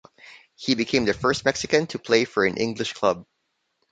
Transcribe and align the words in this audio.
He 0.55 0.73
became 0.73 1.05
the 1.05 1.13
first 1.13 1.45
Mexican 1.45 1.85
to 1.85 1.99
play 1.99 2.25
for 2.25 2.43
an 2.43 2.57
English 2.57 2.93
club. 2.93 3.27